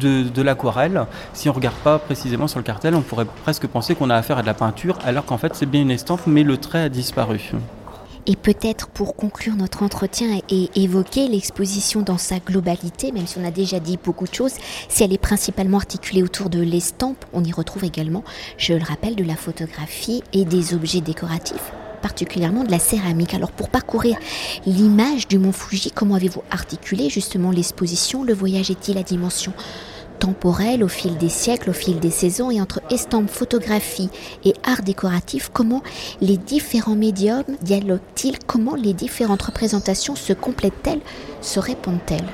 de, 0.00 0.28
de 0.28 0.42
l'aquarelle. 0.42 1.06
Si 1.32 1.48
on 1.48 1.52
ne 1.52 1.56
regarde 1.56 1.76
pas 1.76 1.98
précisément 1.98 2.48
sur 2.48 2.58
le 2.58 2.64
cartel, 2.64 2.94
on 2.94 3.02
pourrait 3.02 3.26
presque 3.44 3.66
penser 3.66 3.94
qu'on 3.94 4.10
a 4.10 4.16
affaire 4.16 4.38
à 4.38 4.42
de 4.42 4.46
la 4.46 4.54
peinture 4.54 4.98
alors 5.04 5.24
qu'en 5.24 5.38
fait 5.38 5.54
c'est 5.54 5.66
bien 5.66 5.82
une 5.82 5.90
estampe 5.90 6.26
mais 6.26 6.42
le 6.42 6.56
trait 6.56 6.82
a 6.82 6.88
disparu. 6.88 7.52
Et 8.28 8.34
peut-être 8.34 8.88
pour 8.88 9.14
conclure 9.14 9.54
notre 9.54 9.82
entretien 9.82 10.40
et 10.50 10.70
évoquer 10.74 11.28
l'exposition 11.28 12.02
dans 12.02 12.18
sa 12.18 12.38
globalité, 12.40 13.12
même 13.12 13.26
si 13.26 13.38
on 13.38 13.44
a 13.44 13.52
déjà 13.52 13.78
dit 13.78 13.98
beaucoup 14.02 14.26
de 14.26 14.34
choses, 14.34 14.54
si 14.88 15.04
elle 15.04 15.12
est 15.12 15.18
principalement 15.18 15.78
articulée 15.78 16.22
autour 16.22 16.50
de 16.50 16.60
l'estampe, 16.60 17.24
on 17.32 17.44
y 17.44 17.52
retrouve 17.52 17.84
également, 17.84 18.24
je 18.58 18.74
le 18.74 18.82
rappelle, 18.82 19.14
de 19.14 19.24
la 19.24 19.36
photographie 19.36 20.24
et 20.32 20.44
des 20.44 20.74
objets 20.74 21.00
décoratifs 21.00 21.72
particulièrement 22.02 22.62
de 22.62 22.70
la 22.70 22.78
céramique. 22.78 23.34
Alors 23.34 23.50
pour 23.50 23.68
parcourir 23.68 24.16
l'image 24.64 25.26
du 25.26 25.38
mont 25.38 25.50
Fuji, 25.50 25.90
comment 25.90 26.14
avez-vous 26.14 26.42
articulé 26.52 27.10
justement 27.10 27.50
l'exposition? 27.50 28.22
Le 28.22 28.32
voyage 28.32 28.70
est-il 28.70 28.96
à 28.96 29.02
dimension 29.02 29.52
temporelle 30.18 30.82
au 30.82 30.88
fil 30.88 31.16
des 31.16 31.28
siècles, 31.28 31.70
au 31.70 31.72
fil 31.72 31.98
des 32.00 32.10
saisons 32.10 32.50
et 32.50 32.60
entre 32.60 32.80
estampes, 32.90 33.30
photographie 33.30 34.10
et 34.44 34.54
art 34.64 34.82
décoratif, 34.82 35.50
comment 35.52 35.82
les 36.20 36.36
différents 36.36 36.96
médiums 36.96 37.44
dialoguent-ils, 37.62 38.38
comment 38.46 38.74
les 38.74 38.92
différentes 38.92 39.42
représentations 39.42 40.16
se 40.16 40.32
complètent-elles, 40.32 41.00
se 41.40 41.60
répondent-elles? 41.60 42.24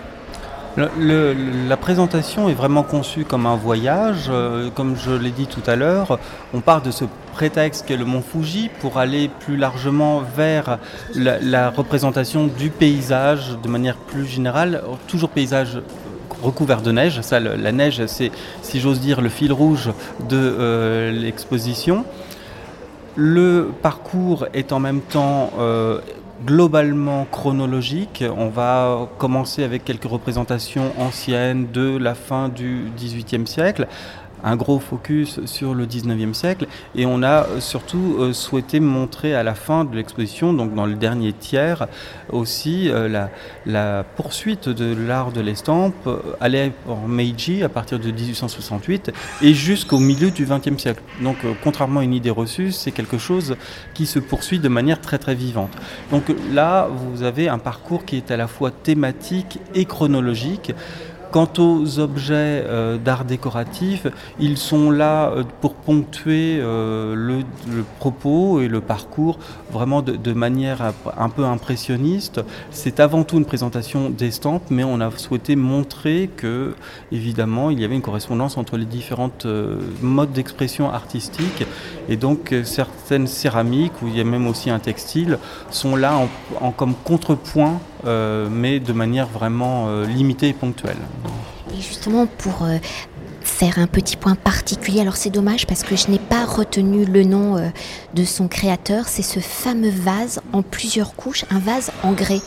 La 0.77 1.77
présentation 1.77 2.49
est 2.49 2.55
vraiment 2.55 2.83
conçue 2.83 3.25
comme 3.27 3.45
un 3.45 3.57
voyage. 3.57 4.29
Euh, 4.31 4.71
comme 4.71 4.97
je 4.97 5.11
l'ai 5.11 5.31
dit 5.31 5.47
tout 5.47 5.61
à 5.67 5.77
l'heure, 5.77 6.19
on 6.55 6.61
part 6.61 6.81
de 6.81 6.91
ce 6.91 7.05
prétexte 7.35 7.85
qu'est 7.87 7.99
le 7.99 8.07
mont 8.07 8.23
Fuji 8.23 8.71
pour 8.81 8.99
aller 8.99 9.29
plus 9.41 9.59
largement 9.59 10.23
vers 10.35 10.79
la 11.15 11.69
représentation 11.69 12.47
du 12.47 12.71
paysage 12.71 13.59
de 13.63 13.69
manière 13.69 13.97
plus 13.97 14.27
générale, 14.27 14.83
toujours 15.09 15.29
paysage 15.29 15.83
recouvert 16.43 16.83
de 16.83 16.93
neige. 16.93 17.21
Ça, 17.23 17.41
la 17.41 17.73
neige, 17.73 18.05
c'est, 18.07 18.31
si 18.63 18.81
j'ose 18.81 19.01
dire, 19.01 19.21
le 19.21 19.29
fil 19.29 19.53
rouge 19.53 19.91
de 20.29 20.37
euh, 20.37 21.11
l'exposition. 21.13 22.05
Le 23.15 23.71
parcours 23.83 24.47
est 24.55 24.73
en 24.73 24.81
même 24.81 25.01
temps 25.01 25.51
euh, 25.59 26.01
globalement 26.45 27.27
chronologique. 27.31 28.25
On 28.37 28.49
va 28.49 29.09
commencer 29.19 29.65
avec 29.65 29.85
quelques 29.85 30.05
représentations 30.09 30.93
anciennes 30.99 31.69
de 31.73 31.97
la 31.97 32.15
fin 32.15 32.49
du 32.49 32.91
XVIIIe 32.97 33.47
siècle 33.47 33.87
un 34.45 34.57
gros 34.57 34.79
focus 34.79 35.45
sur 35.47 35.75
le 35.75 35.87
19e 35.87 36.35
siècle 36.35 36.67
et 36.95 37.07
on 37.07 37.23
a 37.23 37.47
euh, 37.47 37.61
surtout 37.61 38.17
euh, 38.19 38.33
souhaité 38.33 38.81
montrer 38.81 39.35
à 39.35 39.43
la 39.43 39.55
fin 39.55 39.85
de 39.85 39.97
l'exposition, 39.97 40.53
donc 40.53 40.75
dans 40.75 40.87
le 40.87 40.95
dernier 40.95 41.33
tiers, 41.33 41.87
aussi 42.31 42.89
euh, 42.89 43.09
la, 43.09 43.31
la, 43.67 44.05
poursuite 44.17 44.69
de 44.69 44.95
l'art 44.95 45.33
de 45.33 45.41
l'estampe 45.41 46.09
allait 46.41 46.73
en 46.89 47.07
Meiji 47.07 47.63
à 47.63 47.69
partir 47.69 47.99
de 47.99 48.11
1868 48.11 49.13
et 49.43 49.55
jusqu'au 49.55 49.99
milieu 49.99 50.31
du 50.31 50.47
20e 50.47 50.79
siècle. 50.79 51.03
Donc 51.21 51.39
contrairement 51.63 52.01
à 52.01 52.05
une 52.05 52.15
idée 52.15 52.31
reçue, 52.31 52.73
c'est 52.73 52.91
quelque 52.91 53.19
chose 53.19 53.57
qui 53.95 54.07
se 54.07 54.19
poursuit 54.19 54.59
de 54.59 54.69
manière 54.69 55.01
très 55.01 55.19
très 55.19 55.35
vivante. 55.35 55.73
Donc 56.11 56.25
là, 56.53 56.89
vous 56.91 57.23
avez 57.23 57.49
un 57.49 57.59
parcours 57.59 58.05
qui 58.05 58.17
est 58.17 58.31
à 58.31 58.37
la 58.37 58.47
fois 58.47 58.71
thématique 58.71 59.59
et 59.75 59.85
chronologique. 59.85 60.73
Quant 61.33 61.49
aux 61.57 61.99
objets 61.99 62.63
euh, 62.67 62.99
d'art 62.99 63.25
décoratif, 63.25 64.07
ils 64.39 64.59
sont 64.59 64.91
là 64.91 65.31
euh, 65.31 65.45
pour 65.63 65.73
ponctuer 65.73 66.59
euh, 66.61 67.15
le, 67.15 67.43
propos 67.99 68.61
et 68.61 68.69
le 68.69 68.83
parcours 68.83 69.39
vraiment 69.71 70.03
de, 70.03 70.33
manière 70.35 70.93
un 71.17 71.31
peu 71.31 71.47
impressionniste. 71.47 72.43
C'est 72.71 73.01
avant 73.01 73.25
tout 73.25 73.39
une 73.39 73.47
présentation 73.47 74.11
d'estampes, 74.11 74.67
mais 74.69 74.85
on 74.85 75.01
a 75.01 75.11
souhaité 75.17 75.57
montrer 75.57 76.29
que, 76.37 76.75
évidemment, 77.13 77.71
il 77.71 77.81
y 77.81 77.85
avait 77.87 77.95
une 77.95 78.03
correspondance 78.03 78.59
entre 78.59 78.77
les 78.77 78.85
différentes 78.85 79.47
modes 80.03 80.33
d'expression 80.33 80.91
artistique. 80.91 81.65
Et 82.11 82.17
donc, 82.17 82.55
certaines 82.65 83.27
céramiques, 83.27 84.03
où 84.03 84.09
il 84.09 84.19
y 84.19 84.21
a 84.21 84.25
même 84.25 84.47
aussi 84.47 84.69
un 84.69 84.81
textile, 84.81 85.39
sont 85.71 85.97
là 85.97 86.19
en, 86.61 86.73
comme 86.73 86.95
contrepoint, 87.05 87.81
mais 88.05 88.81
de 88.81 88.93
manière 88.93 89.27
vraiment 89.27 90.03
limitée 90.03 90.49
et 90.49 90.53
ponctuelle. 90.53 90.97
justement, 91.81 92.27
pour 92.27 92.67
faire 93.53 93.79
un 93.79 93.87
petit 93.87 94.17
point 94.17 94.35
particulier. 94.35 95.03
Alors 95.03 95.17
c'est 95.17 95.31
dommage 95.31 95.67
parce 95.67 95.83
que 95.83 95.95
je 95.95 96.11
n'ai 96.11 96.19
pas 96.19 96.45
retenu 96.45 97.05
le 97.05 97.23
nom 97.23 97.57
euh, 97.57 97.69
de 98.15 98.25
son 98.25 98.49
créateur. 98.49 99.07
C'est 99.07 99.23
ce 99.23 99.41
fameux 99.41 99.91
vase 99.91 100.41
en 100.53 100.63
plusieurs 100.63 101.15
couches, 101.15 101.45
un 101.51 101.59
vase 101.59 101.93
en 102.03 102.13
grès. 102.13 102.41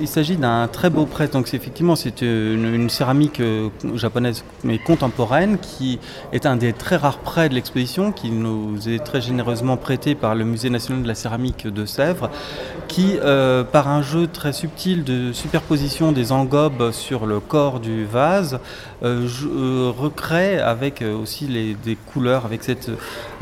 il 0.00 0.08
s'agit 0.08 0.36
d'un 0.36 0.68
très 0.68 0.90
beau 0.90 1.06
prêtre. 1.06 1.32
Donc 1.32 1.52
effectivement 1.52 1.96
c'est 1.96 2.22
une, 2.22 2.88
céramique 2.88 3.40
euh, 3.40 3.68
japonaise 3.94 4.44
mais 4.64 4.78
contemporaine 4.78 5.58
qui 5.58 5.98
est 6.32 6.46
un 6.46 6.56
des 6.56 6.72
très 6.72 6.96
rares 6.96 7.18
prêts 7.18 7.48
de 7.48 7.54
l'exposition 7.54 8.12
qui 8.12 8.30
nous 8.30 8.88
est 8.88 9.04
très 9.04 9.20
généreusement 9.20 9.76
prêté 9.76 10.14
par 10.14 10.34
le 10.34 10.44
Musée 10.44 10.70
national 10.70 11.02
de 11.02 11.08
la 11.08 11.14
céramique 11.14 11.66
de 11.66 11.84
Sèvres, 11.84 12.30
qui 12.86 13.18
euh, 13.22 13.64
par 13.64 13.88
un 13.88 14.02
jeu 14.02 14.28
très 14.28 14.52
subtil 14.52 15.02
de 15.02 15.32
superposition 15.32 16.12
des 16.12 16.30
engobes 16.30 16.92
sur 16.92 17.26
le 17.26 17.40
corps 17.40 17.80
du 17.80 18.04
vase 18.04 18.60
crée 19.02 20.27
avec 20.27 20.27
euh, 20.27 20.27
aussi 21.02 21.46
les, 21.46 21.74
des 21.74 21.96
couleurs, 21.96 22.44
avec 22.44 22.62
cette, 22.62 22.88
euh, 22.88 22.96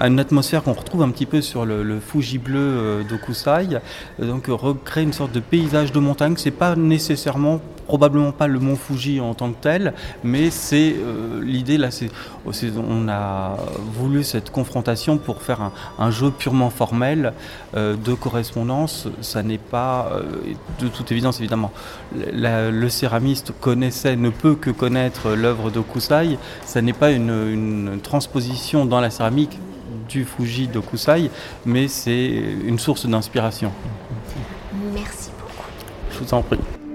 une 0.07 0.19
atmosphère 0.21 0.63
qu'on 0.63 0.73
retrouve 0.73 1.03
un 1.03 1.11
petit 1.11 1.27
peu 1.27 1.41
sur 1.41 1.65
le, 1.65 2.01
Fuji 2.01 2.39
bleu 2.39 2.59
euh, 2.59 3.03
d'Okusai. 3.05 3.81
Donc 4.19 4.47
recréer 4.49 5.05
une 5.05 5.13
sorte 5.13 5.33
de 5.33 5.41
paysage 5.41 5.93
de 5.93 5.99
montagne. 5.99 6.35
C'est 6.37 6.51
pas 6.51 6.77
nécessairement 6.77 7.61
probablement 7.87 8.33
pas 8.33 8.47
le 8.47 8.59
mont 8.59 8.77
Fuji 8.77 9.21
en 9.21 9.35
tant 9.35 9.51
que 9.51 9.61
tel, 9.61 9.95
mais 10.25 10.51
c'est 10.51 10.97
l'idée 11.43 11.79
là, 11.79 11.91
c'est, 11.91 12.11
on 12.77 13.09
a 13.09 13.57
voulu 13.93 14.25
cette 14.25 14.51
confrontation 14.51 15.19
pour 15.19 15.43
faire 15.43 15.71
un, 15.99 16.11
jeu 16.11 16.31
purement 16.31 16.71
formel 16.71 17.33
de 17.75 18.15
correspondance. 18.15 19.09
Ça 19.21 19.43
n'est 19.43 19.59
pas 19.59 20.11
de 20.81 20.89
toute 20.89 21.11
évidence 21.13 21.41
évidemment. 21.41 21.73
le 22.15 22.89
céramiste 22.89 23.53
connaissait, 23.61 24.17
ne 24.17 24.31
peut 24.31 24.55
que 24.55 24.71
connaître 24.71 25.31
l'œuvre 25.31 25.71
d'Okusai 25.71 26.39
ça 26.65 26.83
n'est 26.83 26.93
pas 26.93 27.11
une, 27.11 28.01
transposition 28.03 28.87
dans 28.87 29.01
la 29.01 29.11
céramique 29.11 29.59
du 30.09 30.25
Fuji 30.25 30.69
d'Okusai, 30.69 31.31
mais 31.65 31.89
c'est 31.89 32.27
une 32.65 32.79
source 32.79 33.07
d'inspiration. 33.07 33.73
Merci 34.95 35.31
beaucoup. 35.39 35.65
Je 36.13 36.19
vous 36.19 36.35
en 36.35 36.43
prie. 36.43 36.59